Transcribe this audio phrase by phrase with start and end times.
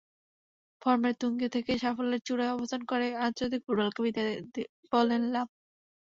[0.81, 4.31] ফর্মের তুঙ্গে থেকে, সাফল্যের চূড়ায় অবস্থান করে আন্তর্জাতিক ফুটবলকে বিদায়
[4.91, 5.47] বললেন লাম।